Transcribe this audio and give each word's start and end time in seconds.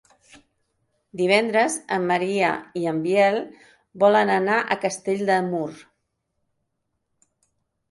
Divendres 1.19 1.75
en 1.97 2.07
Maria 2.11 2.49
i 2.81 2.87
en 2.93 3.03
Biel 3.05 3.37
volen 4.05 4.33
anar 4.39 4.57
a 4.59 4.79
Castell 4.89 5.23
de 5.31 5.39
Mur. 5.53 5.69